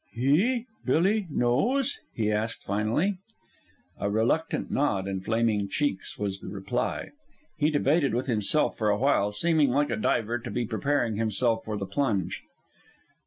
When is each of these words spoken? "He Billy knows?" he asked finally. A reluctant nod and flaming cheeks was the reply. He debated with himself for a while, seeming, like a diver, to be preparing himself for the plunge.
"He 0.13 0.65
Billy 0.83 1.27
knows?" 1.29 1.99
he 2.15 2.31
asked 2.31 2.63
finally. 2.63 3.19
A 3.99 4.09
reluctant 4.09 4.71
nod 4.71 5.07
and 5.07 5.23
flaming 5.23 5.69
cheeks 5.69 6.17
was 6.17 6.39
the 6.39 6.47
reply. 6.49 7.11
He 7.59 7.69
debated 7.69 8.15
with 8.15 8.25
himself 8.25 8.75
for 8.79 8.89
a 8.89 8.97
while, 8.97 9.31
seeming, 9.31 9.69
like 9.69 9.91
a 9.91 9.95
diver, 9.95 10.39
to 10.39 10.49
be 10.49 10.65
preparing 10.65 11.17
himself 11.17 11.63
for 11.65 11.77
the 11.77 11.85
plunge. 11.85 12.41